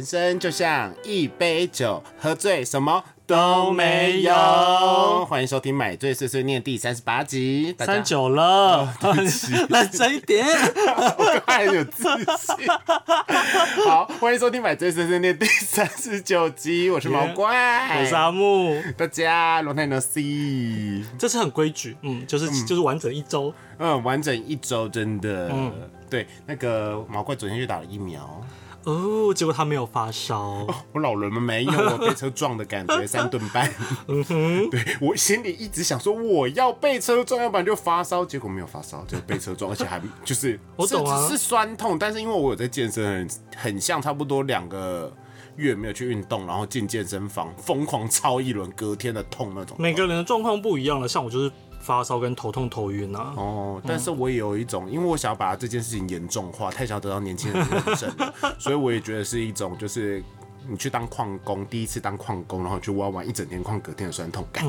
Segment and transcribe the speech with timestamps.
[0.00, 4.32] 人生就像一杯酒，喝醉什么都没有。
[5.26, 10.46] 欢迎收听《买醉碎碎念》第三十八集，大家三九了，对不起 认真一点。
[10.46, 12.02] 我还有自
[12.38, 12.66] 信。
[13.84, 21.04] 好，欢迎收听《买醉碎碎念》第三十九集，我是毛怪，我是阿木，大家 long time no see。
[21.18, 23.52] 这次很规矩，嗯，就是就是完整一周。
[23.76, 25.50] 嗯，完整一周，真的。
[25.52, 25.70] 嗯
[26.08, 28.42] 对，那个毛怪昨天去打了疫苗，
[28.84, 33.70] 哦，结果他没有发烧，我老人们没有，我被车撞的感觉， 三顿半。
[34.08, 45.12] 嗯哼， 对我心里一直想说我要被车撞，要不然就发烧，结果没有发烧，就被车撞，而且还就是我懂啊是是酸痛，但是因为我有在健身，很很像差不多两个
[45.56, 49.76] 月没有去运动，然后进健身房疯狂操一轮，隔天的痛那种。
[49.78, 53.32] 每个人的状况不一样了，像我就是发烧跟头痛头晕啊。
[53.36, 60.22] 哦，但是我也有一种，因为我想要把这件事情严重化，太想要得到年轻人的认证， 所以我也觉得是一种，就是
[60.68, 64.64] 你去当矿工，第一次当矿工，然后去挖完一整天矿，隔天的酸痛感，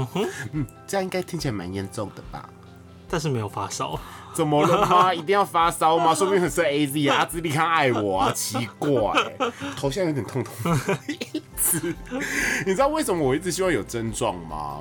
[0.53, 2.49] 嗯这样应该听起来蛮严重的吧？
[3.09, 3.99] 但是没有发烧，
[4.33, 5.13] 怎么了吗？
[5.13, 6.15] 一定要发烧吗？
[6.15, 8.89] 说不定很是 A Z 啊，阿兹利康爱我啊，奇怪、
[9.75, 10.53] 头现在有点痛痛。
[11.33, 11.93] 一直，
[12.65, 14.79] 你知道为什么我一直希望有症状吗？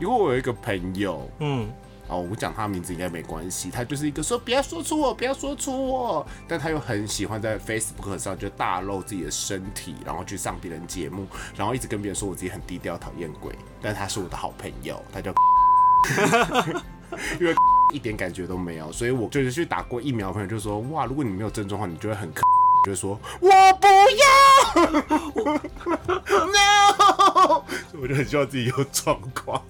[0.00, 1.70] 因为我有一个朋友，嗯，
[2.08, 15.30] 哦，我讲他名字应该没关系，他就是一个说不要说出我，不要说出我，但他又很喜欢在 Facebook 上就大露自己的身体，然后去上别人节目，然后一直跟别人说我自己很低调，讨厌鬼，但他是我的好朋友，他叫，
[17.38, 17.54] 因为
[17.92, 22.40] 一点感觉都没有，所以我就是去打过疫苗的朋友就说，哇，如果你没有症状的话，你就会很 可。
[22.82, 23.10] 就说
[23.42, 24.26] 我不要
[26.26, 27.64] ，no，
[28.00, 29.62] 我就很希望自己有状况，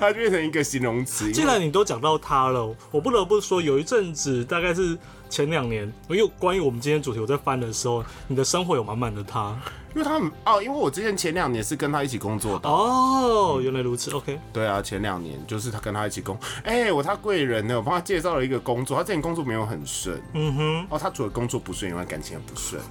[0.00, 1.30] 它就变成一个形容词。
[1.32, 4.96] 既然你都讲到他了，我不得不说，有一阵子大概是
[5.32, 9.56] 前两年，因为关于我们今天主题，我在翻的时候，你的生活有满满的他。
[9.94, 14.38] 因为他们哦，因为我之前前两年是跟他一起工作的，哦，原来如此，OK。
[14.52, 22.82] 对啊，前两年就是他跟他一起工，哎、我他贵人呢，我帮他介绍了一个工作，他之前工作没有很顺，嗯哼，哦，他除了工作不顺以外，感情也不顺，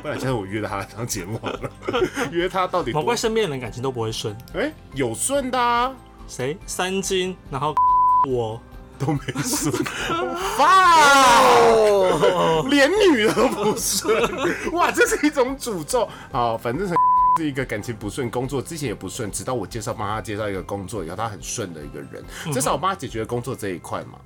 [0.00, 1.70] 不然现在我约他来上节目好了，
[2.32, 5.94] 约他到底多毛怪身边的人感情都不会顺，哎、有顺的啊，
[6.26, 6.56] 谁？
[6.66, 7.74] 三金，然后
[8.28, 8.60] 我，
[8.98, 9.72] 都没顺，
[10.58, 16.08] 哇，连女的都不顺，哇，这是一种诅咒。
[16.32, 16.94] 好，反正是
[17.44, 24.18] 一个感情不顺，工作之前也不顺，直到我介绍帮他介绍一个工作以后，他很顺的一个人，至少我帮他解决了工作这一块嘛。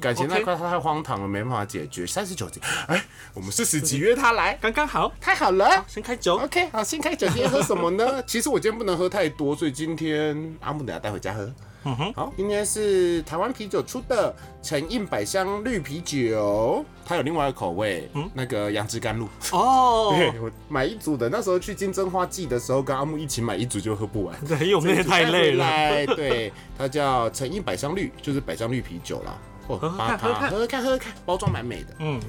[0.00, 2.04] 感情那块他太荒唐了，没办法解决。
[2.04, 3.00] 三十九集，哎、
[3.32, 5.84] 我们四十集约他来，刚刚好，太好了。
[5.86, 6.36] 先开酒。
[6.36, 8.20] OK，好，先开酒，今天喝什么呢？
[8.26, 11.48] 其实我今天不能喝太多，所以今天阿木等下带回家喝。
[11.84, 19.28] 嗯哼，好，今天是台湾啤酒出的陈印百香绿啤酒，它有另外一个口味，嗯那个杨枝甘露。
[19.52, 24.34] 哦， 对我买一组的，那时候去金针花季的时候，跟阿木一起买一组就喝不完。
[24.48, 26.06] 对，因为我们那天太累了。
[26.16, 29.36] 对，它叫陈印百香绿，就是百香绿啤酒啦。
[29.66, 31.94] 哦，喝喝看喝喝看，喝喝看，包装蛮美的。
[31.98, 32.20] 嗯，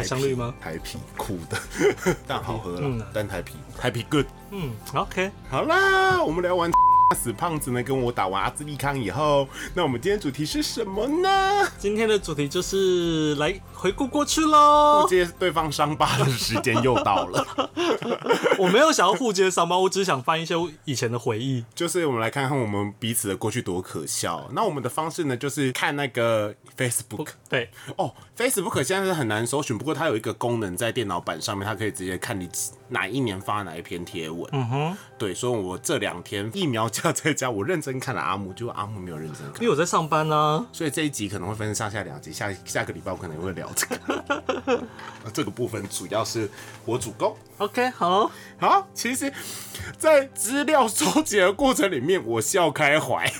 [0.00, 0.54] 百香绿吗？
[0.60, 1.58] 台啤苦的，
[2.26, 3.06] 但好喝嗯了。
[3.12, 4.26] 但台啤，台啤 good。
[4.50, 6.70] 嗯，OK，好啦，我们聊完
[7.12, 11.68] 死胖子呢，跟我打完阿兹利康以后，那我们今天主题是什么呢？
[11.78, 15.06] 今天的主题就是来回顾过去喽。
[15.08, 17.46] 接对方伤疤的时间又到了，
[18.58, 20.54] 我没有想要互揭伤疤，我只是想翻一些
[20.84, 21.64] 以前的回忆。
[21.74, 24.48] 就是我们来看看我们彼此的过去多可笑。
[24.52, 32.48] 那我们的方式呢，就是看那个 Facebook 对，哦，Facebook 现在是很难搜寻，不过它有一个功能在电脑版上面，它可以直接看你
[32.88, 34.48] 哪一年发哪一篇贴文。
[34.52, 39.68] 嗯哼，对，所以我这两天疫苗假在家，我认真看了阿木，就阿木没有认真看因。
[39.68, 44.84] 为我在上班呢、所以这一集可能会分上下两集，下下个礼拜我可能会聊这个。
[45.34, 46.48] 这个部分主要是
[46.84, 47.36] 我主攻。
[47.58, 49.32] OK，好，好，其实，
[49.98, 53.30] 在资料收集的过程里面，我笑开怀。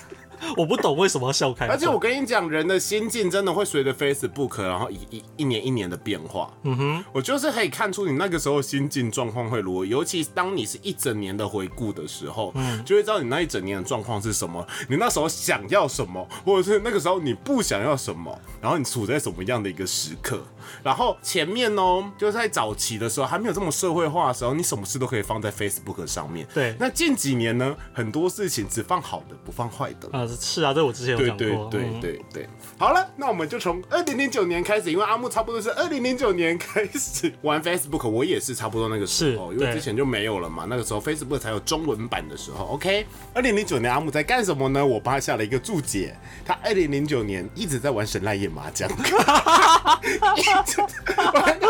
[0.56, 1.66] 我不懂为什么要笑开。
[1.66, 6.50] 而且我跟你讲，人的心境真的会随着 Facebook，然后一一一年一年的变化。
[6.62, 20.40] 嗯哼，我就是可以看出你那个时候心境状况会如何，尤其当你是一整年的回顾的时候，嗯，就会知道你那一整年的状况是什么，你那时候想要什么，或者是那个时候你不想要什么，然后你处在什么样的一个时刻。
[20.82, 26.46] 然后前面哦，就是在早期的时候还没有这么社会化的时候，你什么事都可以放在 Facebook 上面。
[26.54, 30.08] 对那近几年呢，很多事情只放好的，不放坏的。
[30.12, 31.68] 啊，是啊，这我之前有对讲过。
[31.70, 32.48] 对对对对对，
[32.78, 42.64] 好了，那我们就从二零零九年开始，因为阿木差不多是二零零九年开始玩 Facebook，我也是差不多那个时候，因为之前就没有了嘛，那个时候 Facebook 才有中文版的时候。
[42.66, 44.84] OK，二零零九年阿木在干什么呢？
[44.84, 51.60] 我帮他下了一个注解，他二零零九年一直在玩神来野麻将，一直玩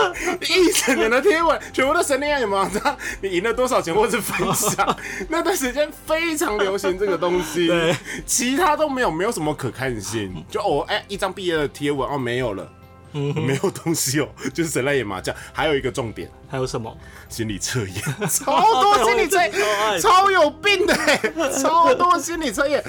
[0.41, 4.97] 一整年的天文全部都神来野麻将，你赢了多少钱或是分享，
[5.29, 7.95] 那段时间非常流行这个东西，对，
[8.45, 12.71] 其他都没有，没有什么可看性， 就哦，哎、一张毕业的贴文哦，没有了。
[13.17, 15.33] 没有东西哦，就是神来野麻将。
[15.53, 16.97] 还有一个重点，还有什么？
[17.29, 17.97] 心理测验，
[18.31, 19.53] 超多心理测验，
[20.01, 22.81] 超有病的欸，超多心理测验。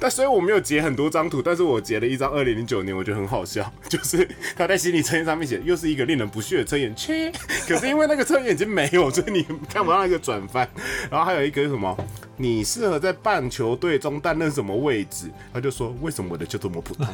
[0.00, 7.30] 但所以我没有截很多张图，但是我截了一张二零零九年，我觉得很好笑， 就是他在心理测验上面写，又是一个令人不屑的测验，切。
[7.68, 10.68] 可是因为那个测验已经没有，所以你看不到那个转翻。
[11.08, 11.96] 然后还有一个是什么，
[12.36, 15.30] 你适合在棒球队中担任什么位置？
[15.54, 17.06] 他就说，为什么我的就这么普通？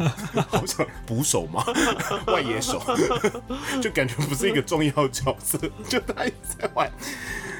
[0.48, 1.62] 好像捕手吗？
[2.26, 2.82] 外野手，
[3.82, 5.58] 就感觉不是一个重要角色，
[5.88, 6.90] 就他一直在玩。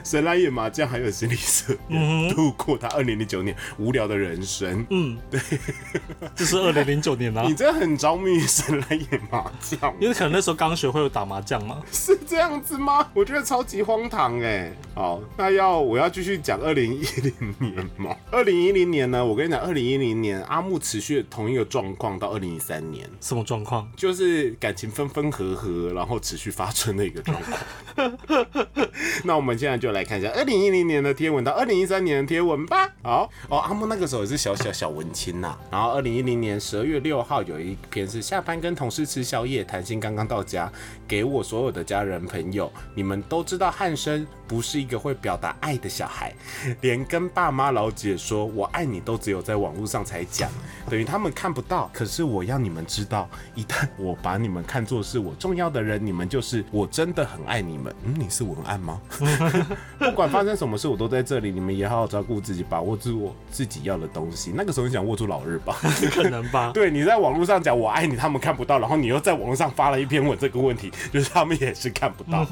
[0.04, 4.84] 神来也麻将，还有心理测验，度过他二零零九年无聊的人生。
[4.90, 5.40] 嗯，对，
[6.34, 11.82] 这是二零零九年啊你，真的很着迷于神来也麻将，因为可能那时候刚学会打麻将嘛。
[11.92, 13.08] 是这样子吗？
[13.14, 14.72] 我觉得超级荒唐哎。
[14.94, 18.14] 好，那要我要继续讲二零一零年吗？
[18.30, 19.24] 二零一零年呢？
[19.24, 23.90] 我跟你讲，二零一零年阿木持续同一个状况到二零一三年，什么状况？
[23.96, 28.18] 就是感情分分合合，然后持续发春的一个状况。
[29.24, 32.90] 那我们现在就来看一下二零一零年的贴文到二零一三年的贴文吧。
[33.02, 40.70] 好哦，阿木那个时候也是小小小文青呐、然后二零一零年十二月六号有一篇是下班跟同事吃宵夜，谈心刚刚到家，
[41.06, 46.32] 给我所有的家人朋友，你们都知道汉生不是一个会表达爱的小孩，
[46.80, 50.50] 连跟爸妈老姐说我爱你都只有在网络上才讲，
[50.88, 51.90] 等于他们看不到。
[51.92, 57.94] 可是我要你们知道，一旦我把你们看作是我重要的人，你们就是我真的很爱你们。
[58.04, 59.00] 嗯，你是文案吗？
[59.98, 61.52] 不管发生什么事，我都在这里。
[61.52, 64.52] 你们也好好照顾自己，把握住我自己要的东西。
[64.54, 65.76] 那个时候你想握住老日吧？
[66.10, 66.70] 可能吧。
[66.74, 72.46] 对，你在网络上讲我爱你，他们看不到，然后你又在网络上发了一篇文，这个问题就是他们也是看不到。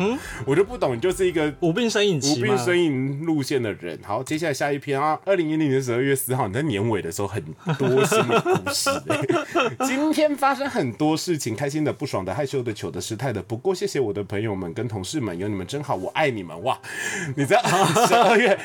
[0.44, 2.56] 我就不懂，你就是一个无病呻吟无病。
[2.56, 3.98] 呻吟路线的人。
[4.04, 7.42] 好，接下来下一篇啊，二零一零年十二月四号，你在年尾的时候很
[7.78, 9.76] 多新的故事、欸。
[9.86, 13.42] 今天发生很多事情，开心的、不爽的、害羞的、糗的、失态的。
[13.42, 16.78] 不过谢谢我的朋友们跟同事们，有你们真好，我爱你们哇！
[17.36, 17.60] 你知道
[18.06, 18.58] 十二月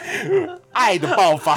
[0.72, 1.56] 爱的爆发，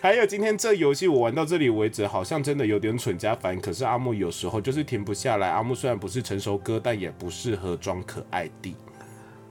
[0.00, 3.58] 还有今天这游戏我玩到这里为止，好像真的有点蠢加烦。
[3.60, 5.48] 可是阿木有时候就是停不下来。
[5.48, 8.74] 阿木虽然不是成熟哥，但也不适合装可爱弟。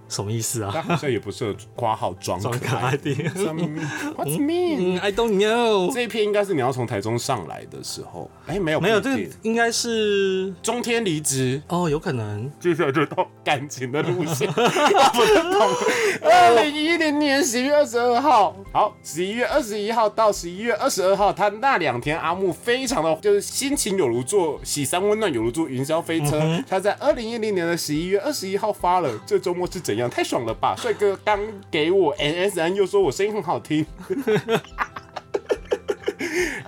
[0.10, 0.72] 什么意思啊？
[0.74, 3.12] 他好像也不适合挂号装装可爱的。
[3.14, 4.98] What's mean？
[4.98, 5.94] 嗯，I don't know。
[5.94, 12.52] 这一篇应该是你要从台中上来的时候，哎、没有没有，这个应该是中天离职，哦，有可能。
[12.60, 16.30] 接下来就到感情的路线，我不懂。
[16.30, 26.42] 二零一零年十一月二十二号，好，十一月二十一号到十一月二十二号，他那两天阿木非常的就是心情有如坐喜山温暖，有如坐云霄飞车。
[26.68, 30.10] 他在二零一零年的十一月二十一号发了，这周末是怎样？
[30.10, 30.76] 太爽了吧！
[30.78, 33.86] 帅哥刚给我 NSN，又说我声音很好听。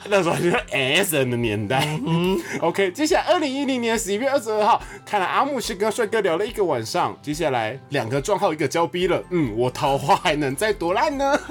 [0.10, 2.00] 那时候就是 S N 的年代。
[2.06, 7.18] 嗯 OK，接下来二零一零年十一月二十二号，看来阿木是跟帅哥聊了一个晚上。
[7.21, 9.23] 接下来两个撞号，一个交逼了。
[9.30, 11.38] 嗯，我桃花还能再多烂呢？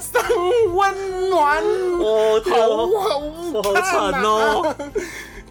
[0.00, 0.22] 三
[0.74, 1.62] 温暖，
[1.98, 2.76] 我好天，好
[3.52, 4.76] 我好惨哦！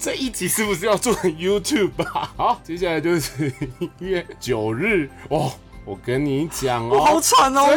[0.01, 2.33] 这一集是不是要做成 YouTube 啊？
[2.35, 5.53] 好，接下来就是一月九日哦。
[5.85, 7.67] 我跟你讲哦，我好惨哦！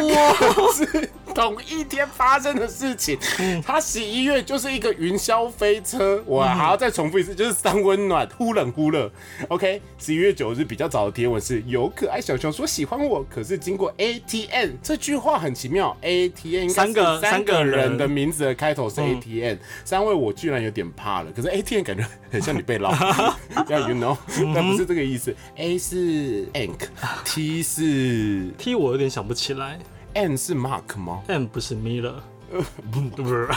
[0.57, 3.19] 我是同一天发生的事情。
[3.63, 9.11] 他十一月就是一个云霄飞车，我还要再重复一次，就是三温暖，忽冷忽热。
[9.49, 17.75] OK，十一月九日比较早的贴文是有可爱小熊说喜欢我，可是经过 ATN 这句话很奇妙，ATN 三个三个人。
[17.75, 22.89] 人的名字的开头是 ATN，三位我居然有点怕了，可是 ATN 感觉很像你被捞，
[23.67, 24.15] 要 you know，
[24.55, 25.35] 但不是这个意思。
[25.57, 29.77] A 是 Ank，T 是 T 我有点想不起来
[30.15, 32.15] N 是 Mark 吗？，M 不是 Miller，
[32.89, 33.49] 不是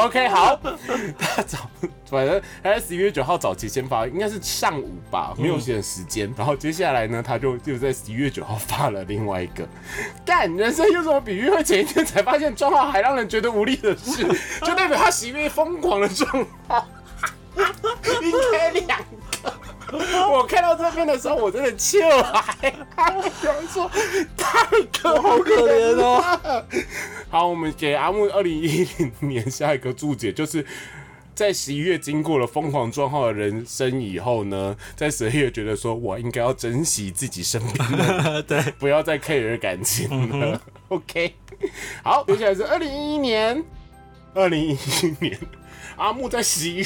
[0.00, 0.58] OK，好，
[1.16, 1.58] 他早
[2.10, 6.34] 反正他在十一月九号早期先发，应该是上午吧，没有写时间。
[6.36, 9.64] 然后接下来呢，他就就在十一月九号发了另外一个。
[10.24, 14.26] 干，人生有什么比喻会前一天才发现状况还让人觉得无力的事，
[14.62, 16.28] 就代表他十一月疯狂的状
[16.66, 16.84] 况，
[18.20, 19.04] 应该两个。
[20.32, 22.44] 我看到这边的时候，我真的气了，
[23.42, 23.90] 有人说
[24.36, 26.64] 太可好可怜哦。
[27.28, 30.64] 好，我们给阿木二零一零年下一个注解，就是
[31.34, 40.60] 在十一月经过了疯狂撞号的人生以后呢，在十二月觉得说我应该要珍惜自己身边的， 对，不要再 care 感情了。
[40.88, 41.34] OK，
[42.02, 43.62] 好，接下来是二零一一年，
[44.34, 45.38] 二零一一年。
[45.96, 46.84] 阿木在十一月，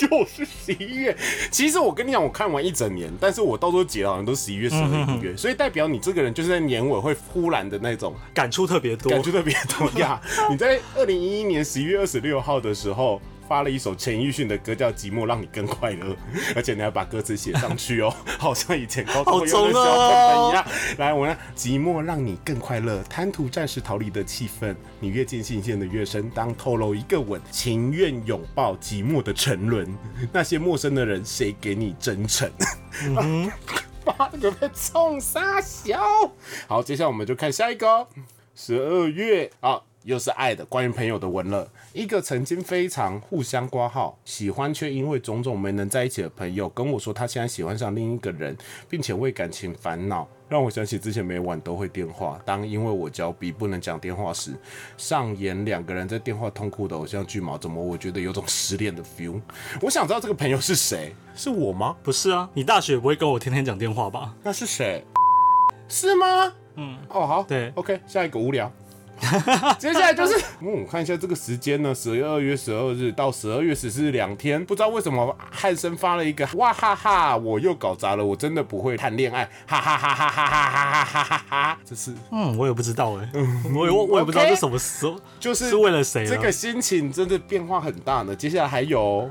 [0.00, 1.16] 又是十一月。
[1.50, 10.20] 其实我跟你讲，我看完一整年，但是我到时候结好像都十一月、十二月、一月，所以代表你这个人就是在年尾会忽然的那种感触特别多，感触特别多呀。
[10.50, 13.20] 你在二零一一年十一月二十六号的时候。
[13.48, 16.06] 发了一首陈奕迅的歌，叫《寂寞让你更快乐》，
[16.56, 20.66] 而且你还把歌词写上去哦， 好像以前高中有的小本本一样。
[20.98, 26.30] 来，我呢，寂寞让你更快乐，贪图暂时逃离的气氛，你越尽兴线的越深。
[26.30, 29.92] 当透露一个吻，情愿拥抱寂寞的沉沦。
[30.32, 32.50] 那些陌生的人，谁给你真诚？
[33.06, 33.50] 嗯，
[34.04, 36.00] 妈的，被冲杀小。
[36.66, 38.06] 好，接下来我们就看下一个，
[38.54, 39.82] 十二月啊。
[40.04, 41.70] 又是爱的关于朋友的文了。
[41.92, 48.56] 一个曾经非常互相挂号、喜欢却因为种种没能在一起的朋友跟我说，他现在喜欢上另一个人，
[48.88, 52.40] 并且为感情烦恼，让我想起之前每晚都会电话。
[52.46, 54.52] 当因为我交笔不能讲电话时，
[54.96, 57.58] 上演两个人在电话痛哭的偶像剧吗？
[57.60, 59.38] 怎么我觉得有种失恋的 feel？
[59.82, 61.14] 我想知道这个朋友是谁？
[61.34, 61.94] 是我吗？
[62.02, 64.34] 不是啊，你大学不会跟我天天讲电话吧？
[64.42, 65.04] 那是谁？
[65.88, 66.54] 是吗？
[66.76, 68.72] 嗯，哦好，对，OK，下一个无聊。
[69.78, 83.28] 接下来就是， 嗯，看一下这个时间呢，十二月十二日到十二月十四日两天，不知道为什么汉森发了一个，哇哈哈，我又搞砸了，我真的不会谈恋爱，哈哈哈哈哈哈哈哈哈哈，这是，嗯，我也不知道哎，
[83.74, 86.26] 我我我也不知道这什么时候，就是是为了谁？
[86.26, 88.34] 这个心情真的变化很大呢。
[88.34, 89.30] 接下来还有。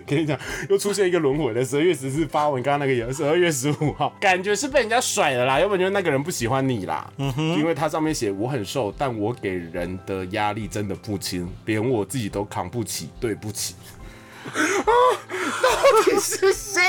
[0.00, 0.38] 跟你讲，
[0.68, 1.64] 又出现一个轮回的。
[1.64, 5.58] 十二月十四发文，刚刚那个也十二月十五号，感觉是被人家甩了啦。
[5.58, 7.10] 要不然就是那个人不喜欢你啦。
[7.18, 13.08] 嗯哼，因为他上面写我很瘦，但我给人的压力真的不轻，连我自己都扛不起。
[13.20, 13.74] 对不起。
[14.46, 14.92] 啊，
[15.62, 16.80] 到底是谁？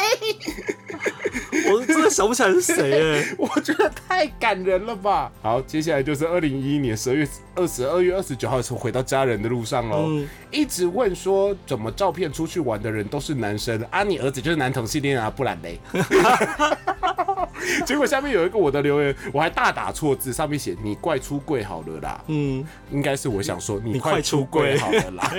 [1.69, 5.31] 我真的想不起来是谁哎， 我觉得太感人了吧。
[5.41, 10.09] 好，接下来就是二零一一年十二月二十二月二十九号的时候，回到家人的路上喽。
[10.51, 14.03] 一直问说，怎么照片出去玩的人都是男生啊？
[14.03, 15.29] 你儿子就是男同性恋啊？
[15.29, 15.79] 不然嘞？
[17.85, 22.23] 结果下面有一个我的留言，我还大打错字，上面写你怪出柜好了啦。
[22.27, 25.33] 嗯，应该是我想说你快出柜好了啦。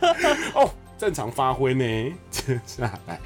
[0.54, 0.70] 哦。
[1.04, 1.84] 正常发挥呢，
[2.30, 3.20] 接下来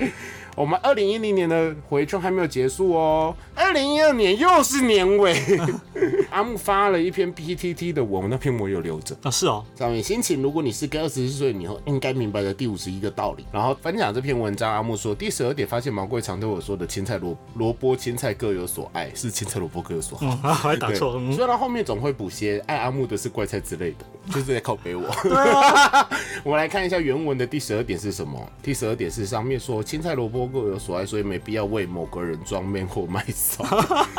[0.59, 5.41] 我们二零一零年的回春还没有结束哦，二零一二年又是年尾，
[6.31, 25.05] 阿木发了一篇 PTT 的文，那篇我有留着啊，是哦，上面心情，如果你是个二十四岁以后应该明白的第五十一个道理，然后分享这篇文章，阿木说第十二点发现毛贵常对我说的青菜萝萝卜青菜各有所爱，是青菜萝卜各有所好， 还打错，虽然后面总会补些爱阿木的是怪菜之类的，就是在靠背我，
[26.43, 31.29] 我们来看一下原文的第十二点是什么，第十二点是上面说青菜萝卜各有所爱，所以。
[31.29, 33.63] 没必要为某个人装面或卖骚，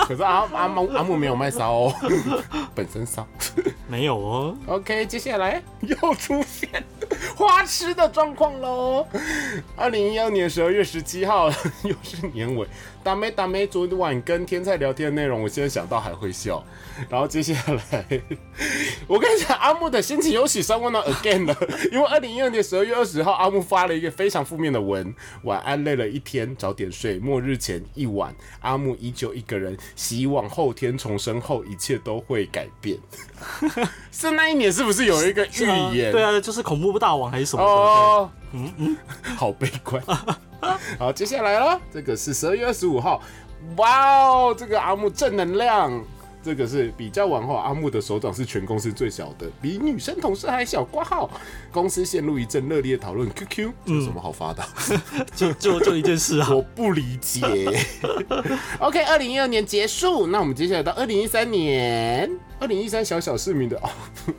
[0.05, 1.93] 可是阿阿木阿木没有卖骚哦，
[2.75, 3.25] 本身骚
[3.87, 4.55] 没有哦。
[4.67, 6.69] OK，接下来又出现
[7.35, 9.05] 花痴的状况喽。
[9.75, 11.49] 二零一二年十二月十七号，
[11.83, 12.67] 又是年尾。
[13.01, 16.61] 大妹大妹，昨晚跟天菜聊天的内容，我现在想到还会笑。
[17.09, 17.53] 然后接下
[17.91, 18.05] 来，
[19.07, 21.55] 我跟你讲，阿木的心情又起升温了 again 了。
[21.93, 27.17] 因为二零一二年十二月二十号，阿木发了一个非常负面的文：晚安，累了一天，早点睡。
[27.19, 32.97] 末日前一晚，阿木依旧一个人，希望后天重生后一切都会改变。
[34.11, 35.65] 是那一年是不是有一个预
[35.97, 36.11] 言？
[36.11, 37.63] 对啊，就是恐怖大王还是什么？
[37.63, 38.97] 哦，嗯嗯，
[39.37, 40.01] 好悲观。
[40.99, 43.21] 好，接下来了，这个是十二月二十五号，
[43.77, 45.91] 哇哦，这个阿木正能量，
[46.43, 50.83] 这个是比较完后，阿木的手掌是全公司最小的，比女生同事还小。
[50.83, 51.29] 挂号，
[51.71, 53.29] 公司陷入一阵热烈讨论。
[53.29, 54.63] QQ，有什么好发的？
[55.35, 57.41] 就就就一件事啊， 我不理解。
[58.79, 62.29] OK，二零一二年结束，那我们接下来到二零一三年。
[62.59, 63.89] 二零一三小小市民的哦，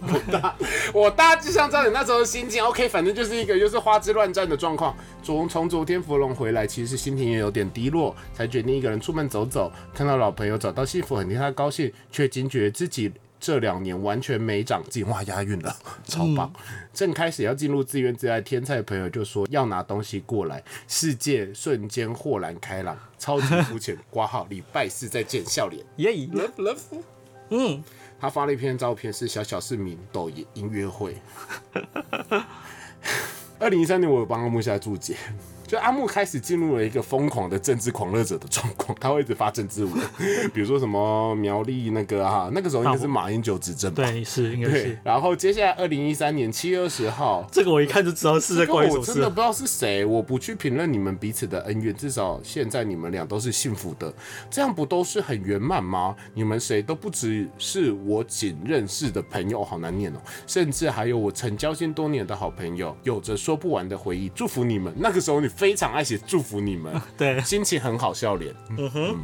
[0.02, 0.57] 我大
[0.92, 2.62] 我大致上知道你那时候心境。
[2.62, 4.95] OK，反正就是一个就是花枝乱颤的状况。
[5.23, 9.73] 从从昨天芙蓉回来，其实心情也有点低落，才决定一个人出门走走。
[9.95, 15.06] 看到老朋友找到幸福，很替他高兴，却惊觉自己这两年完全没长进。
[15.09, 16.52] 哇，押韵了，超棒！
[16.92, 23.97] 正开始要进入自怨自艾，天才朋友就说要拿东西过来，世界瞬间豁然开朗，超级肤浅。
[24.11, 25.85] 挂号礼拜四再见，笑脸。
[25.97, 27.02] 耶，love love，
[27.49, 27.82] 嗯。
[28.20, 31.16] 他发了一篇照片，是小小市民抖音音乐会。
[33.59, 35.16] 二零一三年，我有帮他木下注解，
[35.71, 39.95] 就阿木开始进入了一个疯狂的政治狂热者的状况，他会一直发政治文，
[40.53, 44.03] 比如说什么苗栗那个啊，那个时候应该是马英九执政吧。
[44.03, 49.37] 对，是应该是，然后接下来二零一三年七月二十号，这个我一看就知道是在这个关于什么事我真的不。
[49.37, 54.12] 知道是谁，我不去评论你们彼此的恩怨，至少现在你们俩都是幸福的，
[54.50, 56.17] 这样不都是很圆满吗？
[56.35, 64.29] 你们谁都不只是我仅认识的朋友，好难念哦，甚至还有我曾交心多年的好朋友，有着说不完的回忆。
[64.35, 68.55] 祝福你们，那个时候你非常爱写祝福你们， 对，心情很好，笑脸。
[68.79, 69.17] 嗯哼，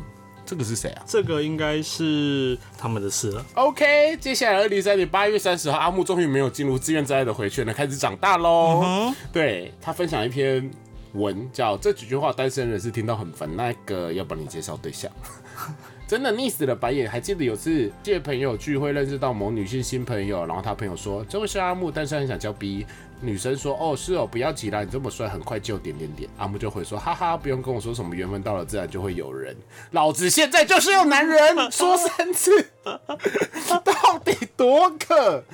[0.45, 1.03] 这个是谁啊？
[1.07, 3.43] 这个应该是他们的事了。
[3.55, 9.11] OK，接下来二零三年八月三十号，阿木终于没有进入自愿自爱的回圈了，开始长大喽。
[9.33, 10.71] 对他分享一篇
[11.15, 15.11] 文，叫这几句话单身人士听到很烦，那个要帮你介绍对象。
[16.07, 22.87] 真的腻死了白眼，还记得有次借朋友聚会认识到某女性新朋友，然后他朋友说这位是阿木，但是很想交 B。
[23.21, 26.29] 女生说哦是哦，不要急啦，你这么帅，很快就点点点。
[26.39, 29.57] 阿木就回说哈哈，不用跟我说什么缘分到了自然就会有人，
[29.93, 35.45] 老子现在就是有男人，说三次， 到底多渴？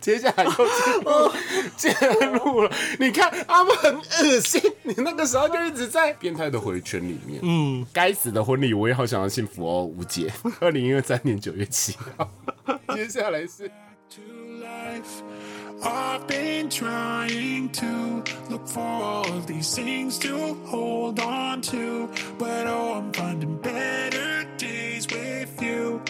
[0.00, 1.32] 接下来又进入
[1.76, 1.90] 介
[2.44, 7.40] 入了，你看阿木很恶心，你那个时候就一直在变态的回圈里面。
[7.42, 10.30] 嗯，该死的婚礼，我也好想要幸福哦，吴姐。
[10.60, 12.30] 二零二三年九月七号，
[12.94, 13.68] 接下来是
[14.10, 14.20] to
[14.62, 15.22] life.
[15.82, 22.66] I've been trying to look for all of these things to hold on to, but
[22.66, 26.02] oh, I'm finding better days with you.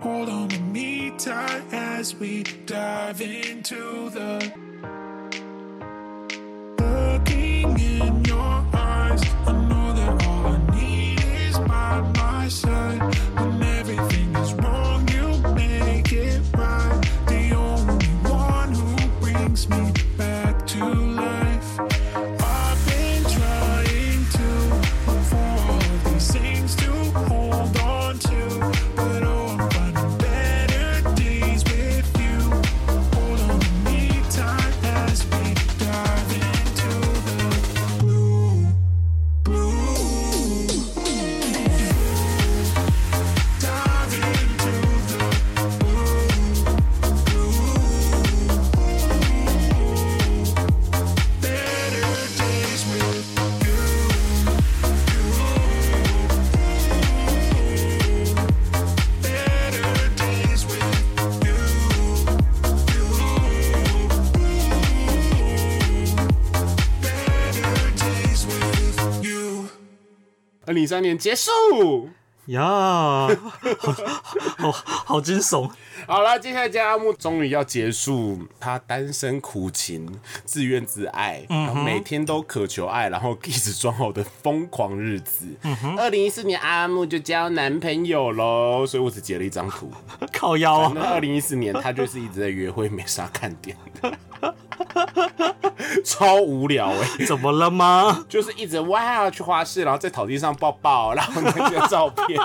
[0.00, 4.52] Hold on to me tight as we dive into the
[70.84, 72.10] 零三年结束。
[72.48, 72.60] 呀，
[73.78, 75.70] 好好好惊悚。
[76.06, 85.46] 好了，接下来加阿木终于要结束他单身苦情、自怨自艾，然后每天都渴求爱，然后一直装好的疯狂日子。
[85.96, 89.90] 二零一四年阿木就交男朋友喽，所以我只截了一张图。
[90.30, 90.92] 靠腰啊！
[90.94, 94.54] 那二零一四年他就是一直在约会，没啥看点的，
[96.04, 98.24] 超无聊哎、怎么了吗？
[98.28, 102.40] 就是一直哇去花市，然后在草地上抱抱，然后那些照片，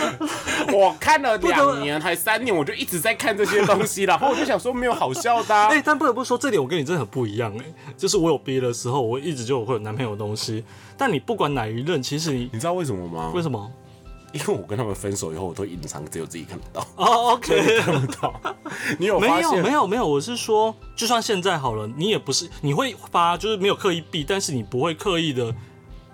[0.72, 7.64] 我看了两年还三年，我就一直在看这些东西，然后我就想说没有好笑的、啊哎、但不得不说，这点我跟你真的很不一样哎、
[7.96, 10.64] 就是我有毕业的时候，我一直就有会有男朋友的东西，
[10.96, 13.32] 但你不管哪一任，其实你你知道为什么吗？
[13.34, 13.70] 为什么？
[14.32, 18.40] 因为我跟他们分手以后，我都隐藏，只有自己看得到，哦，OK，看不到。
[18.98, 19.62] 你有没有发现？
[19.62, 25.52] 没有没有，我是说，就算现在好了，你也不是你会发，就是没有刻意避，但是你不会刻意的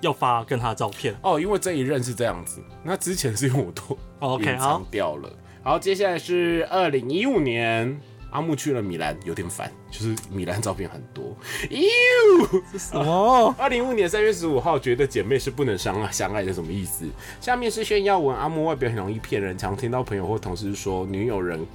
[0.00, 1.14] 要发跟他的照片。
[1.22, 3.82] 哦，因为这一任是这样子，那之前是因为我都
[4.20, 5.30] 哦 OK，隐藏好掉了。
[5.62, 8.00] 好，接下来是二零一五年，
[8.36, 11.34] 阿木去了米兰，有点烦，就是米兰照片很多。
[11.70, 17.06] 哟，哦，二零一五年三月十五号，觉得姐妹是不能相爱相爱的什么意思？
[17.40, 21.66] 下面是炫耀文，阿木外表很容易骗人，常听到朋友或同事说女友人。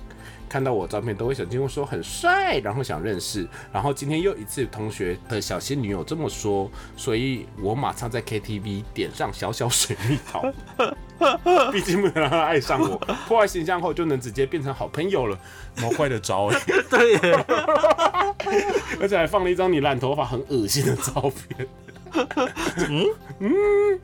[0.52, 10.44] 看到我照片都会想进入说很帅，然后想认识，然后今天又一次同学的小仙女友这么说，所以我马上在 KTV 点上小小水蜜桃，
[11.72, 12.98] 毕竟不能让他爱上我，
[13.30, 15.40] 破坏形象后就能直接变成好朋友了，
[15.78, 16.60] 毛怪的招哎、
[16.90, 17.32] 对，
[19.00, 21.66] 而且还放了一张你染头发很恶心的照片。
[22.90, 23.06] 嗯？
[23.40, 23.52] 嗯，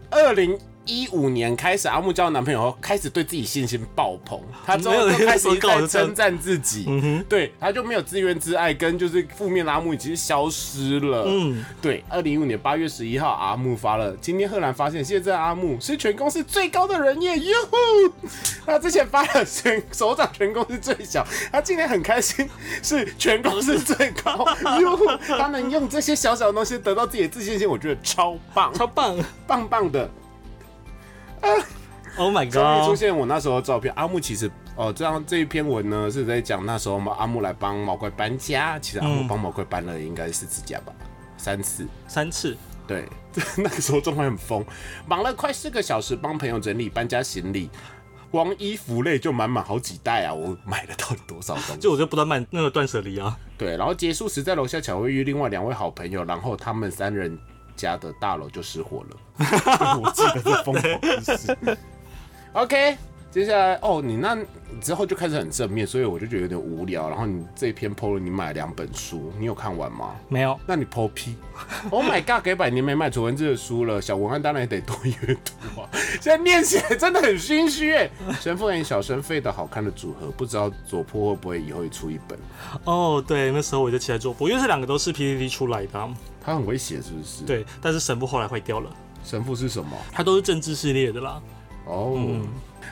[0.09, 11.25] 二零一五年开始，阿木交男朋友后，开始对自己信心爆棚，他之后没有就开始一直在那时候刚好是这样称赞自己，对，他就没有自怨自艾，跟就是负面的阿木已经消失了。
[11.27, 18.27] 嗯，对，二零一五年八月十一号，阿木发了，今天赫然发现，现在阿木是全公司最高的人耶，哟呼！
[18.65, 22.49] 他之前发了全首长全公司最小，他今天很开心，
[22.81, 24.45] 是全公司最高，
[24.79, 25.05] 哟呼！
[25.37, 30.09] 他能用这些小小的东西得到自己的自信心，我觉得超棒，超棒棒棒的。
[32.17, 32.97] Oh my 终于出 god！
[32.97, 33.93] 现我那时候的照片。
[33.95, 38.79] 阿木其实哦，这样这一篇文呢是在讲那时候嘛，阿木来帮毛怪搬家。
[38.79, 40.91] 其实阿木帮毛怪搬了应该四次家吧，
[41.37, 41.87] 三次。
[42.07, 43.05] 三次，对，
[43.57, 44.65] 那个时候状况很疯，
[45.05, 47.69] 忙了快四个小时帮朋友整理搬家行李，
[48.31, 50.33] 光衣服类就满满好几袋啊！
[50.33, 51.77] 我买了到底多少东西？
[51.77, 53.37] 就我就不断卖那个断舍离啊。
[53.59, 57.37] 对，然后结束时在楼下巧会遇另外两位好朋友，然后他们三人
[57.77, 59.17] 家的大楼就失火了。
[60.03, 61.55] 我记得这疯狂的事。
[62.53, 62.97] OK，
[63.29, 64.35] 接下来哦，你那
[64.81, 67.07] 之后就开始很正面，所以我就觉得有点无聊。
[67.07, 70.15] 然后你这一篇 PO 了，你买了两本书，你有看完吗？
[70.27, 71.35] 没有，那你 PO 屁
[71.91, 75.87] ？Oh my god，给百年没买楚文字的书了，小文案当然也得多阅读啊。
[76.19, 78.09] 现在念起来真的很心虚哎。
[78.41, 82.39] 神父演小生费的好看的组合，不知道左坡会不会以后也出一本？
[82.85, 86.09] 哦，对，那时候我就期待左坡，因为这两个都是 PPT 出来的啊、
[86.47, 88.89] 他很会写是不是？，对，但是神父后来坏掉了，
[89.21, 89.97] 神父是什么？
[90.13, 91.41] 他都是政治系列的啦。
[91.85, 92.39] 哦，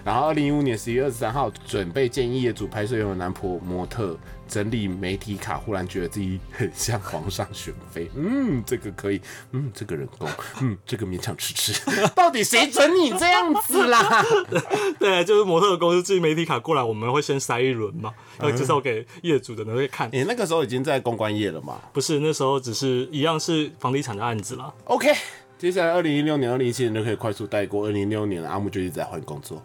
[0.04, 8.10] 然后二零一五年十一月二十三号，准备建议业主拍摄用的男婆模特整理媒体卡，忽然觉得自己很像皇上选妃。
[8.16, 10.30] 嗯，这个可以，嗯，这个人工，
[10.62, 12.10] 嗯，这个勉强吃吃。
[12.16, 14.24] 到底谁准你这样子啦？
[15.00, 20.10] 对，就是模特的公司寄媒体卡过来，我们会先筛一轮嘛，要介绍给业主的人会看。
[20.12, 24.72] 你、那个时候已经在公关业了嘛不是那时候只是一样是房地产的案子啦。
[24.86, 25.12] ？OK，
[25.58, 27.88] 接下来二零一六年、二零一七年就可以快速带过。
[27.88, 29.62] 二零一六年阿木就一直在换工作，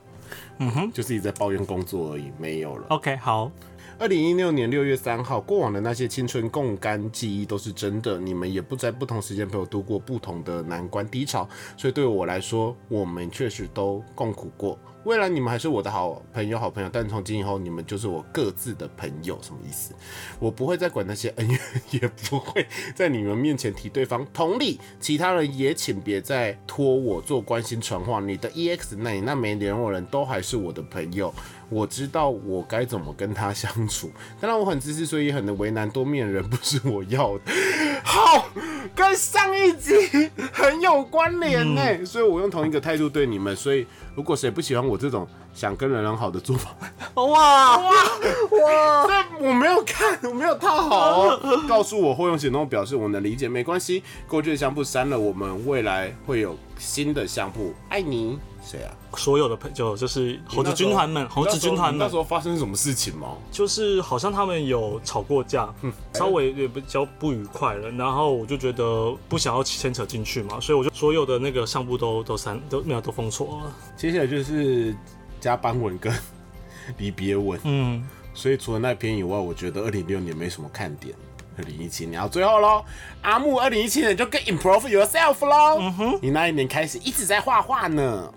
[0.61, 2.87] 嗯哼，就是一直在抱怨工作而已，没有了。
[2.91, 3.51] OK，好，
[3.99, 8.19] 二零一六年六月三号，过往的那些青春共甘记忆都是真的。
[8.19, 14.79] 你们也不在不同时间陪我度过不同的难关低潮，所以对我来说，我们确实都共苦过。
[15.05, 19.95] 未来你们还是我的好朋友、好朋友，但从今以后，你们就是我各自的朋友，什么意思？
[20.39, 21.59] 我不会再管那些恩怨，
[21.91, 24.27] 也不会在你们面前提对方。
[24.33, 28.21] 同理，其他人也请别再托我做关心传话。
[28.21, 31.33] 你的 EX，那你那没联络人都还是我的朋友，
[31.71, 34.11] 我知道我该怎么跟他相处。
[34.41, 37.53] 当然我很自私，所以也很为难多面人，不是我要的。
[38.03, 38.47] 好，
[38.95, 43.55] 跟上一集很有关联呢、所以我用同一个态度对你们。
[43.55, 46.75] 所以如果谁不喜欢我这种想跟人人好的做法，
[47.15, 51.63] 哇哇哇，这我没有看，我没有套好哦。
[51.69, 54.03] 告诉我或用行动表示我能理解，没关系。
[54.27, 57.75] 过去的相簿删了，我们未来会有新的相簿。
[57.89, 58.39] 爱你，
[58.71, 58.95] 谁啊？
[59.17, 63.37] 所有的朋友就是猴子军团们，猴子军团们那时候发生什么事情吗？
[63.51, 65.69] 就是好像他们有吵过架，
[66.15, 73.73] 稍微也比较不愉快了，然后我就觉得不想要牵扯进去嘛，所以我就所有的那个相簿都都删都没有都封锁了。
[73.97, 74.95] 接下来就是
[75.41, 76.13] 加班文跟
[76.99, 77.59] 离别文。
[77.65, 81.15] 嗯，所以除了那篇以外，我觉得二零六年没什么看点。
[81.59, 82.83] 二零一七年，然后最后喽，
[83.21, 85.79] 阿木二零一七年就更 improve yourself 喽。
[85.81, 88.33] 嗯哼，你那一年开始一直在画画呢。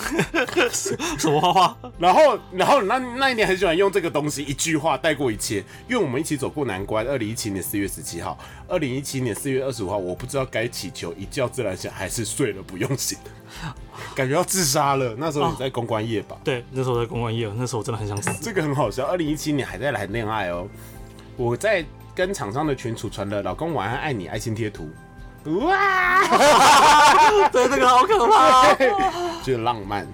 [1.18, 1.76] 什么花花？
[1.98, 5.64] 然后，然后那那一年很喜欢用这个东西，一句话带过一切。
[5.88, 7.06] 因为我们一起走过难关。
[7.06, 13.18] 二零一七年四月十七号，二零一七年四月二十五号，我不知道该祈求一觉自然醒，还是睡了不用醒，
[14.16, 15.14] 感觉要自杀了。
[15.18, 16.36] 那时候你在公关夜吧？
[16.42, 18.30] 对，那时候在公关夜，那时候我真的很想死。
[18.42, 19.04] 这个很好笑。
[19.06, 20.66] 二零一七年还在谈恋爱哦，
[21.36, 21.84] 我在
[22.14, 24.88] 跟厂商的群储存了“老公晚安，爱你”爱心贴图。
[25.44, 26.20] 哇，
[27.50, 28.76] 对，这个好可怕、哦。
[29.42, 30.06] 就是浪漫。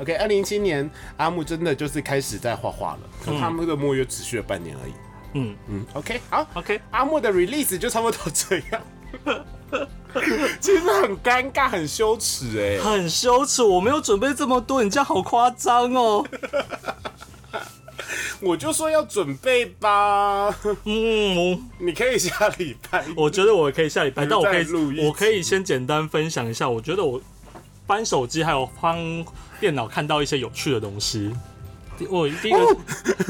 [0.00, 4.92] OK，二零一七年阿木真的就是开始在画画了，可他们的墨约持续了半年而已。
[5.34, 8.80] 嗯嗯，OK，好，，OK，阿木的 release 就差不多这样。
[10.60, 16.24] 其实很尴尬，很羞耻哎、很羞耻，我没有准备这么多，你这样好夸张哦。
[18.40, 20.48] 我就说要准备吧，
[20.84, 23.04] 嗯， 你可以下礼拜。
[23.16, 24.66] 我觉得我可以下礼拜，但我可以
[25.06, 27.20] 我可以先简单分享一下，我觉得我
[27.86, 29.24] 翻手机还有翻
[29.60, 31.34] 电脑看到一些有趣的东西。
[31.98, 32.76] 第我第一个、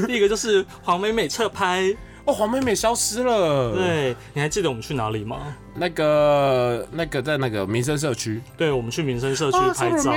[0.05, 1.95] 第一个就是黄美美侧拍，
[2.29, 5.55] 哦，黄妹妹消失了。，对，你还记得我们去哪里吗？
[5.73, 10.13] 那个那个在那个民生社区对，我们去民生社区啊拍照。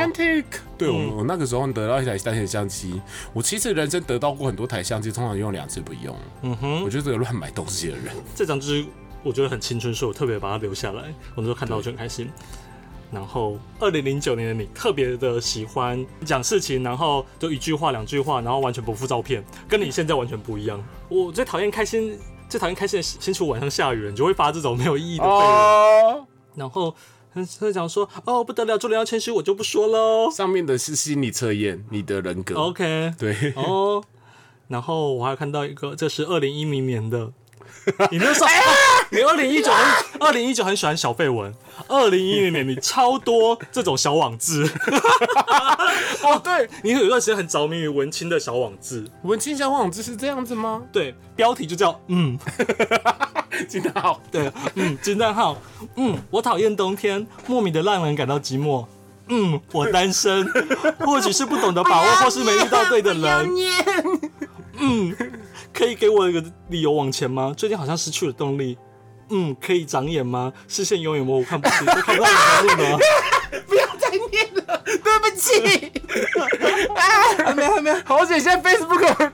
[0.77, 3.01] 对，我嗯我那个时候得到一台单眼相机，
[3.33, 6.15] 我其实人生得到过很多台相机，通常用两次不用。
[6.43, 8.15] 嗯哼，我就是个乱买东西的人。
[8.35, 8.85] 这张就是
[9.23, 11.05] 我觉得很青春，所以我特别把它留下来。
[11.35, 12.29] 我那时候看到我就很开心。
[13.13, 20.83] 然后二零零九年的你特别的喜欢讲事情，然后就一句话两句话，然后完全不附照片，跟你现在完全不一样。
[21.11, 26.95] 我最讨厌开心，最讨厌开心的星期五晚上下雨了，你就会发这种没有意义的废文，哦，然后
[27.31, 30.31] 很会讲说哦不得了，做人要谦虚，我就不说喽。
[30.31, 32.55] 上面的是心理测验，你的人格。
[32.55, 34.03] OK，对，哦，
[34.69, 37.33] 然后我还看到一个，这是二零一零年的。
[38.11, 38.49] 你那时候，
[39.13, 41.55] 你二零一九很二零一九很喜欢小绯闻，
[41.87, 44.63] 二零一零年你超多这种小网志，
[46.25, 50.83] 哦，对，你有一段时间很着迷于文青的小网志，文青小网志是这样子吗？
[50.91, 52.39] 对，标题就叫嗯，
[53.69, 55.59] 金叹号，对，嗯，惊叹号，
[55.97, 58.87] 嗯，我讨厌冬天，莫名的让人感到寂寞，
[59.29, 60.49] 嗯，我单身，
[61.01, 63.51] 或许是不懂得把握，或是没遇到对的人，
[64.79, 65.15] 嗯，
[65.71, 67.53] 可以给我一个理由往前吗？
[67.55, 68.79] 最近好像失去了动力。
[69.33, 70.53] 嗯，可以长眼吗？
[70.69, 72.29] 视线永远模糊，看不清，都看不到
[72.63, 72.99] 你的路了。
[73.67, 75.93] 不要再念了，对不起。
[76.95, 79.31] 还 没，还没，好险，现在 Facebook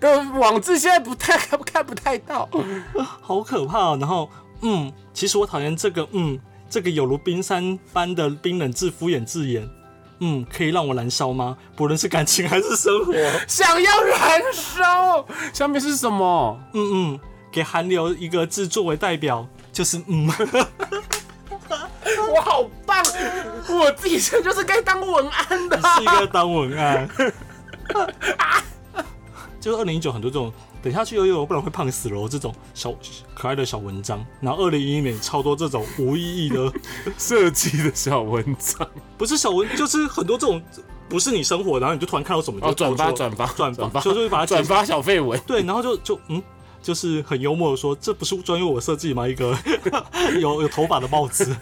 [0.00, 2.48] 的网字现在不太看看不太到。
[3.20, 3.96] 好可怕、哦。
[4.00, 4.28] 然后，
[4.62, 9.68] 嗯，其实我讨厌这个，嗯，这个有如冰山般的冰冷字敷衍字眼。
[10.20, 11.56] 嗯，可以让我燃烧吗？
[11.76, 13.12] 不论是感情还是生活。
[13.46, 16.58] 想要燃烧，下面是什么？
[16.72, 17.20] 嗯嗯，
[17.56, 20.30] 给韩流一个字作为代表，就是嗯。
[22.30, 23.02] 我好棒，
[23.70, 25.80] 我自己现在就是该当文案的。
[25.80, 27.08] 是一个当文案。
[29.58, 32.94] 就是二零一九很多这种等下去游泳，不然会胖死了哦这种小
[33.34, 34.22] 可爱的小文章。
[34.38, 36.70] 然后二零一一年超多这种无意义的，
[37.16, 40.62] 设计的小文章，不是小文，就是很多这种
[41.08, 45.40] 不是你生活，然后你就突然看到什么就哦，转发转发转转发，就是会把它截转发小废文。
[45.46, 46.42] 对，然后就就嗯。
[46.86, 49.26] 就是很幽默的说，这不是专用我设计吗？
[49.26, 49.58] 一个
[50.40, 51.56] 有有头发的帽子，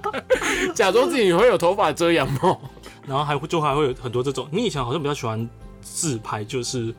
[0.76, 2.60] 假装自己会有头发遮阳帽。
[3.06, 4.46] 然后还会就还会有很多这种。
[4.52, 5.48] 你以前好像比较喜欢
[5.80, 6.94] 自拍，就是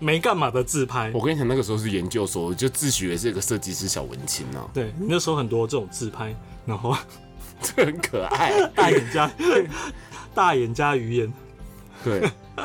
[0.00, 1.12] 没干嘛的自拍。
[1.14, 6.34] 我跟你讲，那个时候是研究所，我就自诩为是一个设计师小文青啊，对你那时候很多这种自拍，
[6.66, 6.96] 然后
[7.62, 8.68] 这很可爱。
[8.74, 9.30] 大眼加
[10.34, 11.32] 大眼加鱼眼。
[12.02, 12.28] 对，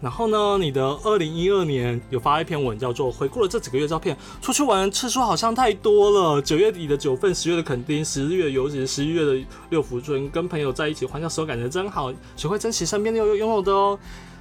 [0.00, 6.40] 然后呢，你的二零一二年有发一篇文叫做《回顾了这几个月照片，出去玩次数好像太多了。
[6.40, 13.98] 九月底的九份，十月的垦丁，十月尤其是十一月的六福村，跟朋友在一起欢笑时候感觉真好，学会珍惜身边有拥有的哦。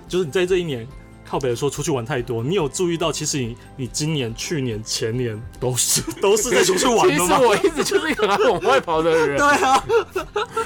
[0.07, 0.87] 就是你在这一年
[1.29, 6.01] 靠北说出去玩太多，你有注意到其实你你今年、去年、前年都是。
[6.21, 7.39] 都是在出去玩其实吗？
[7.39, 9.37] 我一直就是一个爱往外跑的人。
[9.37, 9.83] 对啊，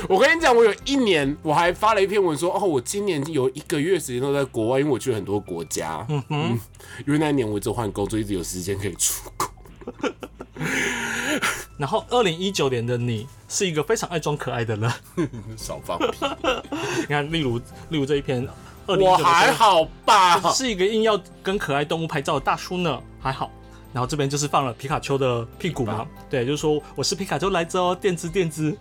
[0.07, 6.05] 我跟你讲，我有一年我还发了一篇文说，哦，我今年有一个月时间都在国外，因为我去了很多国家。
[6.09, 6.59] 嗯哼，
[7.07, 9.49] 因为那一年我一直换工作，一直有时间可以出国。
[11.77, 14.91] 然后二零一九年的你是一个非常爱装可爱的人。
[15.57, 16.17] 少放屁，
[17.01, 17.57] 你看，例如
[17.89, 18.47] 例如这一篇，
[18.87, 20.39] 我还好吧？
[20.51, 23.49] 是一个硬要跟可爱动物拍照的大叔呢，还好。
[23.93, 28.77] 然后这边就是放了皮卡丘的屁股嘛，对，就是说我是皮卡丘来着哦，电兹电兹。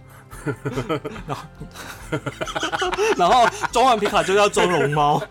[1.27, 1.45] 然后，
[3.17, 5.23] 然后装完皮卡就要装龙猫，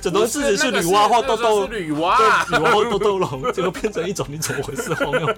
[0.00, 2.16] 整段自己是女娲或豆豆，是女娲。
[2.48, 5.26] 女娲或豆豆龙，结果变成一种你怎么回事荒谬？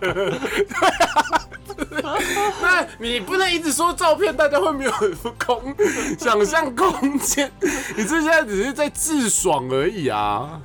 [2.60, 4.92] 那你不能一直说照片，大家会没有
[5.38, 5.74] 空
[6.18, 7.50] 想象空间。
[7.96, 10.60] 你这现在只是在自爽而已啊！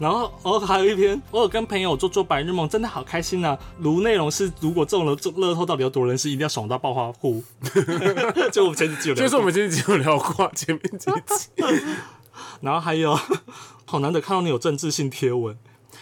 [0.00, 3.58] 然后哦，还有一篇，我有跟朋友做做白日梦，真的好开心啊！
[3.78, 7.42] 如内容是，如果中了中乐透，到底有多人是一定要爽到暴发户？
[8.52, 11.48] 就我们前几集有聊，就是我们前几集有聊过前面几集，
[12.60, 13.18] 然后还有，
[13.84, 15.56] 好难得看到你有政治性贴文。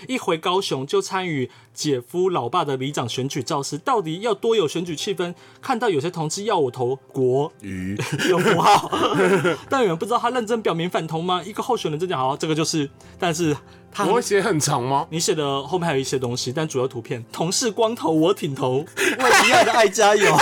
[0.08, 5.34] 一回高雄就参与姐夫老爸的里长选举造势，到底要多有选举气氛？
[5.60, 8.90] 看到有些同志要我投国语 有符号，
[9.68, 11.42] 但有人不知道他认真表明反同吗？
[11.44, 13.56] 一个候选人真讲好，这个就是，但是
[13.92, 15.06] 他我会写很长吗？
[15.10, 20.24] 你写的后面还有一些东西，但主要图片同事光头我挺头，为一样的爱加油，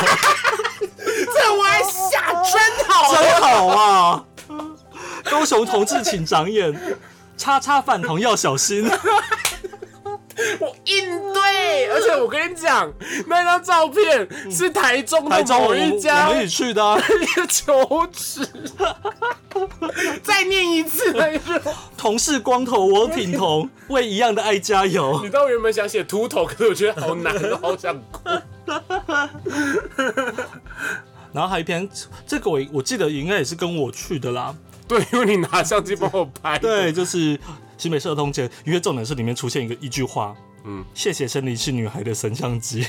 [0.80, 4.24] 这我还下真好真好啊！
[5.24, 6.74] 高雄同志请长眼，
[7.36, 8.88] 叉叉反同要小心。
[10.88, 12.90] 我应对，而且我跟你讲，
[13.26, 18.48] 那张照片是台中的台中我某一家们一起去的、啊，一个球池。
[20.22, 25.28] 再念一次那一句话，同事光头我挺同，为一样的爱加油 你。
[25.28, 28.20] 知道我原本想写秃头，可是我觉得好难，好想哭。
[31.32, 31.86] 然后还有一篇，
[32.26, 34.54] 这个我我记得应该也是跟我去的啦。
[34.86, 36.58] 对，因为你拿相机帮我拍。
[36.58, 37.38] 对，就是
[37.76, 42.86] 新北市儿童节，因为重点是里面出现一个一句话，嗯，谢谢森林是女孩的神像机。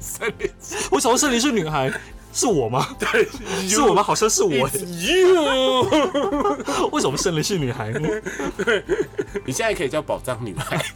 [0.00, 0.50] 森 林
[0.90, 1.92] 为什么森林是女孩？
[2.32, 2.86] 是我吗？
[2.98, 3.28] 对，
[3.68, 4.02] 是我吗？
[4.02, 4.52] 好像是我。
[4.52, 5.82] You，
[6.92, 8.08] 为什么森林是女孩呢？
[9.44, 10.84] 你现在可以叫宝藏女孩。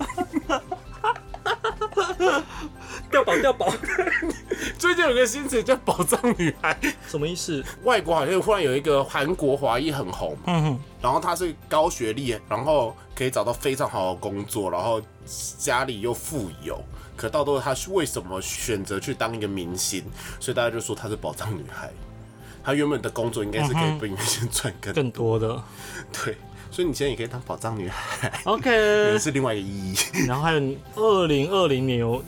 [3.10, 3.72] 掉宝掉宝，
[4.78, 7.64] 最近有个新词叫宝藏女孩，什么意思？
[7.84, 15.00] 外国好像忽然有一个韩国华裔很红，嗯，然后她是高学历，然后可以找到非常好的工作，然后
[15.58, 16.82] 家里又富有，
[17.16, 20.04] 可到最后他是为什么选择去当一个明星？
[20.40, 21.90] 所以大家就说她是宝藏女孩。
[22.64, 25.62] 她原本的工作应该是可以比明星赚更多，更多的。
[26.12, 26.36] 对，
[26.70, 28.70] 所以你现在也可以当宝藏女孩，OK，
[29.12, 29.96] 也 是另外一个意义。
[30.26, 32.24] 然后还有二零二零年有，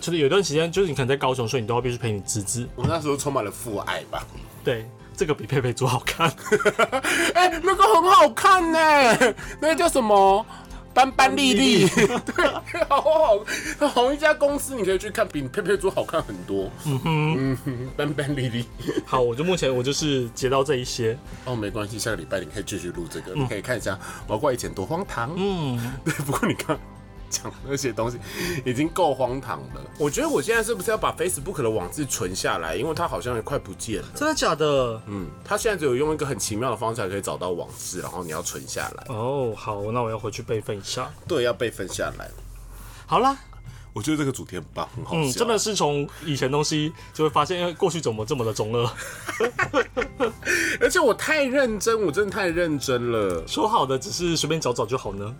[0.00, 2.66] 就是有一段时间，就是你可能在高雄，所以你都要必须陪你侄子。
[2.74, 4.26] 我那时候充满了父爱吧。
[4.64, 6.32] 对，这个比佩佩猪好看。
[7.34, 10.44] 哎、那个很好看呢，那个叫什么？
[10.92, 11.88] 斑斑丽丽，
[12.26, 12.46] 对，
[12.88, 13.38] 好好，
[13.94, 16.68] 同一家公司你可以去看，比佩佩猪好看很多。
[16.84, 18.64] 嗯哼，嗯哼，斑斑丽丽。
[19.06, 21.16] 好，我就目前我就是截到这一些。
[21.44, 25.32] 哦，没关系，下个礼拜你可以继续录这个，你可以看一下，包括以前多荒唐。
[25.36, 26.76] 嗯，对，不过你刚
[27.30, 28.18] 讲那些东西
[28.64, 29.80] 已经够荒唐了。
[29.98, 32.76] 我觉得我现在是不是要把 Facebook 的网志存下来？
[32.76, 34.08] 因为它好像也快不见了。
[34.14, 35.00] 真的假的？
[35.06, 39.06] 嗯，它现在只有用一个很奇妙的方式才可以找到网志，然后你要存下来。
[39.14, 41.10] 哦，好，那我要回去备份一下。
[41.26, 42.28] 对，要备份下来。
[43.06, 43.36] 好啦，
[43.92, 45.20] 我觉得这个主题很棒，很好笑。
[45.20, 48.90] 嗯，真的是从以前东西就会发现，哎过去怎么这么的中二？
[50.80, 53.46] 而且我太认真，我真的太认真了。
[53.46, 55.34] 说好的只是随便找找就好呢？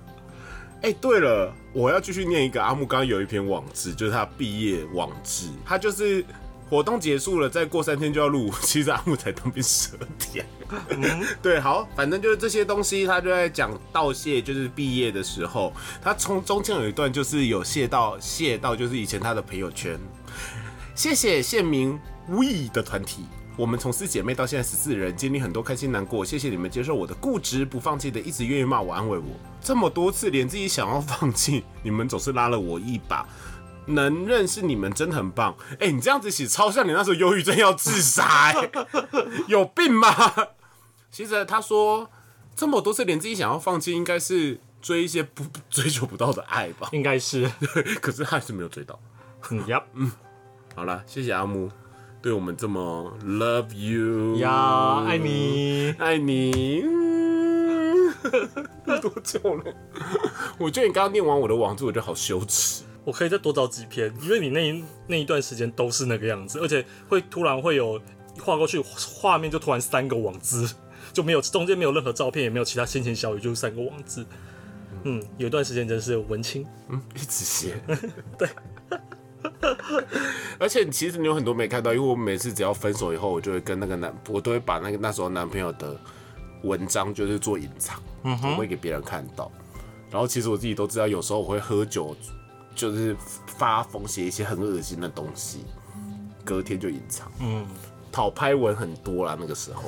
[0.82, 6.24] 哎、对了，我要继续念一个阿木刚刚有一篇网志，就是他毕业网志，他就是
[6.70, 10.46] 活动结束了，再过三天就要入伍， 其实阿木才当兵十二天。
[11.42, 19.98] 对，好，反正就是这些东西，他就在讲道谢，就是毕业的时候，他从中间有一段就是有谢到谢到，就是以前他的朋友圈，
[20.94, 23.26] 谢谢县民 We 的团体。
[23.60, 29.26] 我们从四姐妹到现在十四人，经历很多开心难过，谢谢你们接受我的固执，不放弃的，一直愿意骂我、安慰我。
[29.60, 33.28] 这么多次，连自己想要放弃，你们总是拉了我一把。
[33.84, 35.54] 能认识你们真的很棒。
[35.78, 38.70] 哎、你这样子写超像你那时候忧郁症要自杀、哎，
[39.46, 40.08] 有病吗？
[41.10, 42.10] 其实他说
[42.56, 46.88] 这么多次，连自己想要放弃，应该是追一些不追求不到的爱吧。
[46.92, 47.50] 应该是，
[48.00, 48.98] 可是他还是没有追到。
[49.50, 49.82] 嗯呀
[50.74, 51.70] 好了，谢谢阿木
[52.22, 55.94] 对我们这么 love you 呀，爱，你。
[55.98, 56.82] 爱你。
[56.82, 57.00] 嗯
[59.00, 59.74] 多久了？
[60.58, 62.82] 我觉得你刚刚念完我的网字，我就好羞耻。
[63.04, 67.98] 我可以再多找几篇，因为你那一那一段时间都是那个样子，而且会突然会有
[68.38, 70.70] 画过去，画面就突然三个网字，
[71.14, 74.26] 就没有中间没有任何照片，也没有其他先前小语，就是三个网字。
[75.04, 77.80] 嗯，有一段时间真是文青，嗯，一直写。
[78.36, 78.46] 对。
[80.58, 85.96] 而且其实你有很多没看到，因为我每次只要分手以后，我就会跟那个男，我都会把那个那时候男朋友的
[86.62, 89.50] 文章就是做隐藏，我会给别人看到。
[90.10, 92.16] 然后其实我自己都知道，有时候我会喝酒，
[92.74, 93.16] 就是
[93.46, 95.64] 发疯写一些很恶心的东西，
[96.44, 97.30] 隔天就隐藏。
[97.40, 97.66] 嗯，
[98.10, 99.84] 讨拍文很多啦，那个时候。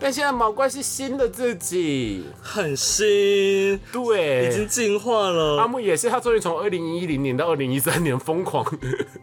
[0.00, 5.58] 但现在毛怪是新的自己，很新，对，已经进化了。
[5.58, 5.66] 阿。
[5.66, 8.64] 木也是，他终于从二零一零年到二零一三年疯狂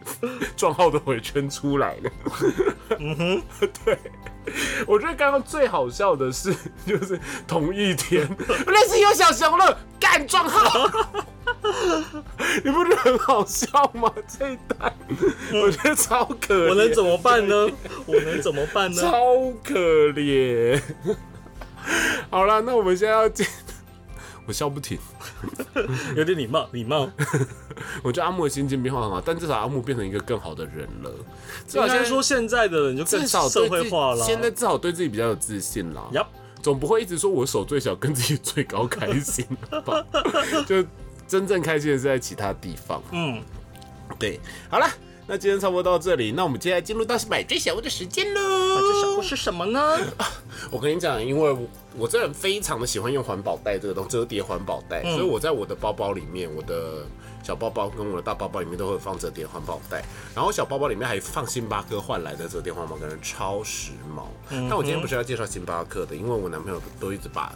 [0.56, 2.10] 撞号的回圈出来了。
[2.98, 3.42] 嗯哼，
[3.84, 3.98] 对，
[4.86, 6.54] 我觉得刚刚最好笑的是，
[6.86, 8.26] 就是同一天，
[8.66, 10.88] 类似有小熊了，干撞号，
[12.64, 14.12] 你不觉得很好笑吗？
[14.26, 14.92] 这一代
[15.52, 17.68] 我觉得超可怜，我能怎么办呢？
[18.06, 19.02] 我能怎么办呢？
[19.02, 20.80] 超可怜。
[22.30, 23.46] 好了，那我们现在要进，
[24.46, 24.98] 我笑不停。
[26.16, 27.10] 有点礼貌，礼貌。
[28.02, 31.10] 我觉得阿木的心境变化很好，但至少阿木变成一个更好的人了。
[31.66, 34.24] 至少应现在该说现在的人就更至少社会化了。
[34.24, 36.02] 现在至少对自己比较有自信啦。
[36.12, 36.26] 呀，
[36.62, 39.46] 总不会一直说我手最小，跟自己最高开心
[39.84, 40.04] 吧？
[40.66, 40.84] 就
[41.28, 43.02] 真正开心的是在其他地方。
[43.12, 43.42] 嗯，
[44.18, 44.88] 对，好了。
[45.26, 48.40] 那今天差不多到这里，那我们接下来进入到是买最小物的时间喽。
[48.74, 49.96] 买这小物是什么呢？
[50.72, 51.56] 我跟你讲，因为
[51.96, 57.04] 我我这人非常的喜欢用环保袋这个东西折叠环保袋，所以我在我的包包里面，我的
[57.42, 64.24] 小包包跟我的大包包里面都会放折叠环保袋，然后小包包里面还放星巴克换来的折叠环保袋，超时髦。
[64.48, 67.54] 但我今天不是要介绍星巴克的，因为我男朋友都一直把。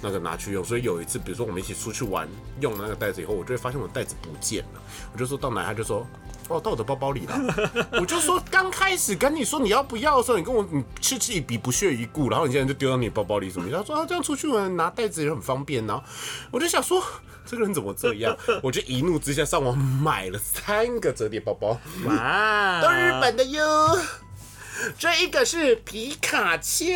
[0.00, 2.28] 那个拿去用，所以有一次，比如说我们一起出去玩，
[2.60, 4.80] 用了那个袋子以后，我就会发现我的袋子不见了。
[5.12, 6.06] 我就说到哪，他就说
[6.48, 7.86] 把我到我的包包里了。
[8.00, 13.70] 我就说刚开始跟你说你要不要的时候，你跟我你嗤之以鼻，不屑一顾，然后你现在就丢到你的包包里什么？
[13.76, 15.86] 他说啊，这样出去玩拿袋子也很方便。
[15.86, 16.02] 然后
[16.50, 17.02] 我就想说，
[17.44, 18.36] 这个人怎么这样？
[18.62, 23.98] 我就一怒之下上网买了三个折叠包包，哇，都日本的哟。
[24.96, 26.86] 这一个是皮卡丘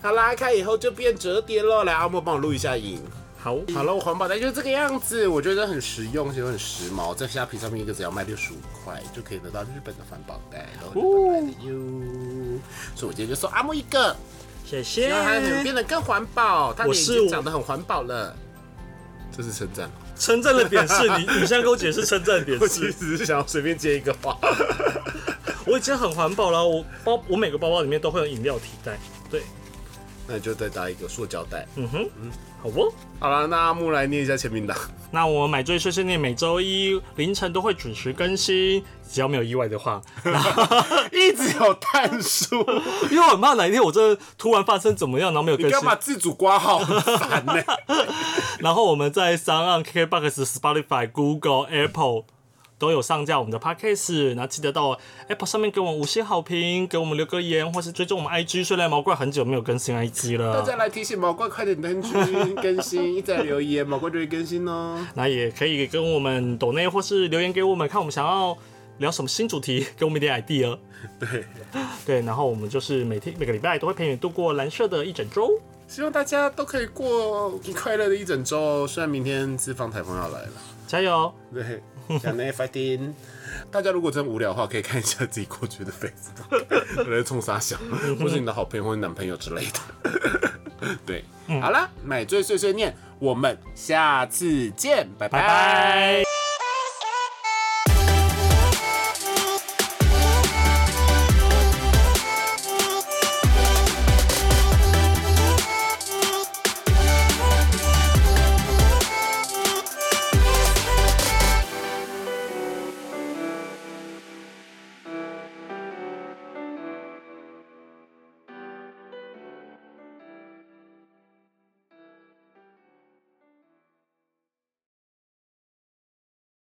[0.00, 1.84] 它拉开以后就变折叠了。
[1.84, 3.02] 来，阿莫帮我录一下影。
[3.42, 7.12] 好，好了，我环保袋就是这个样子，我觉得很实用，而且很时髦。
[7.12, 12.60] 在虾皮上面一个只要卖六十五块，就可以得到日本的环保袋，然后日本来的哟。
[12.94, 14.16] 所以我今天就送阿木一个，
[14.64, 16.72] 谢谢希望它能变得更环保。
[16.72, 18.36] 它脸已经长得很环保了，
[19.36, 19.94] 这是称赞吗？
[20.16, 24.38] 称赞的点是你，你现在跟我解释称赞的点 我其只是想要随便接一个话。
[25.66, 28.96] 我已经很环保了，我包我每个包包里面都会有饮料提袋，
[29.28, 29.42] 对，
[30.26, 31.66] 那你就再搭一个塑胶袋。
[31.76, 32.30] 嗯哼，嗯
[32.62, 32.92] 好不？
[33.18, 34.76] 好了，那阿木来念一下签名档。
[35.10, 40.00] 那我买醉碎碎念每周一凌晨都会准时更新，只要没有意外的话，
[41.12, 42.56] 一直有探数，
[43.10, 45.94] 因为我很怕哪一天我这突然发生怎么样，然后没有更新你干嘛。
[45.96, 46.78] 自主挂号？
[46.78, 47.54] 很烦呢、
[48.60, 52.24] 然后我们在三岸、KKBox、Spotify、Google、Apple
[52.82, 58.64] 都有上架我们的 Podcast，然后记得到 Apple 上面给我们五星好评，给我们留个言，或是追踪我们 IG。
[58.64, 64.98] 虽然毛怪很久没有更新 IG 了，大家来提醒毛怪快点登群更新，一再留言，毛怪就会更新哦。
[65.14, 68.58] 那也可以跟我们抖内或是留言给我们，看我们想要
[68.98, 70.76] 聊什么新主题，给我们一点 idea。
[71.20, 71.44] 对，
[72.04, 75.48] 对，然后我们就是每天每个礼拜都会陪你度过蓝色的一整周。
[75.86, 78.84] 希望大家都可以过快乐的一整周。
[78.88, 80.52] 虽然明天是放台风要来了，
[80.88, 81.32] 加油！
[81.52, 81.80] 对，
[82.20, 83.12] 想内 fighting。
[83.70, 87.76] 大家如果真无聊的话，可以看一下自己过去的 Facebook， 来冲傻小，
[88.18, 90.52] 或是你的好朋友或者男朋友之类的。
[91.06, 91.24] 对，
[91.60, 96.31] 好了，买醉碎碎念，我们下次见，拜拜拜。